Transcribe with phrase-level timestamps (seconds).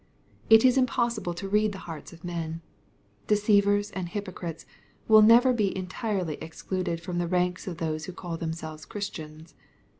[0.49, 2.63] It is impossible to read the hearts of men.
[2.95, 4.65] / Deceivers and hypocrites
[5.07, 7.05] will never be entirely excluded V.
[7.05, 9.53] from the ranks of those who call themselves Christians.